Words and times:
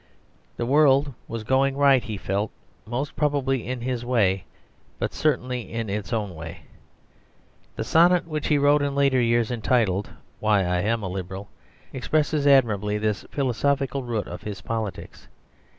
The 0.57 0.65
world 0.65 1.13
was 1.27 1.43
going 1.43 1.77
right 1.77 2.03
he 2.03 2.17
felt, 2.17 2.49
most 2.87 3.15
probably 3.15 3.67
in 3.67 3.81
his 3.81 4.03
way, 4.03 4.45
but 4.97 5.13
certainly 5.13 5.71
in 5.71 5.91
its 5.91 6.11
own 6.11 6.33
way. 6.33 6.61
The 7.75 7.83
sonnet 7.83 8.25
which 8.27 8.47
he 8.47 8.57
wrote 8.57 8.81
in 8.81 8.95
later 8.95 9.21
years, 9.21 9.51
entitled 9.51 10.09
"Why 10.39 10.63
I 10.65 10.79
am 10.79 11.03
a 11.03 11.07
Liberal," 11.07 11.49
expresses 11.93 12.47
admirably 12.47 12.97
this 12.97 13.27
philosophical 13.29 14.01
root 14.01 14.27
of 14.27 14.41
his 14.41 14.59
politics. 14.61 15.27